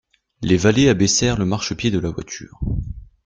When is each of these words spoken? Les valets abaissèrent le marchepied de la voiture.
Les 0.41 0.57
valets 0.57 0.89
abaissèrent 0.89 1.37
le 1.37 1.45
marchepied 1.45 1.91
de 1.91 1.99
la 1.99 2.09
voiture. 2.09 2.59